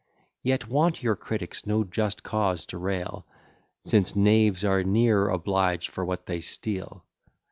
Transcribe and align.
Yet 0.41 0.67
want 0.67 1.03
your 1.03 1.15
critics 1.15 1.67
no 1.67 1.83
just 1.83 2.23
cause 2.23 2.65
to 2.65 2.79
rail, 2.79 3.27
Since 3.85 4.15
knaves 4.15 4.65
are 4.65 4.83
ne'er 4.83 5.27
obliged 5.29 5.91
for 5.91 6.03
what 6.03 6.25
they 6.25 6.41
steal. 6.41 7.05